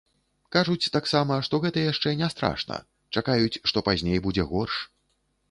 Кажуць 0.55 0.89
таксама, 0.95 1.37
што 1.47 1.59
гэта 1.65 1.83
яшчэ 1.91 2.15
не 2.23 2.31
страшна, 2.35 2.81
чакаюць, 3.15 3.53
што 3.75 3.87
пазней 3.91 4.25
будзе 4.27 4.49
горш. 4.57 4.75